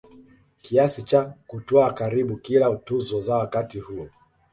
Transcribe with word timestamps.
kiasi 0.61 1.03
cha 1.03 1.25
kutwaa 1.47 1.91
karibu 1.93 2.37
kila 2.37 2.75
tuzo 2.75 3.21
za 3.21 3.35
wakati 3.35 3.79
huo 3.79 4.09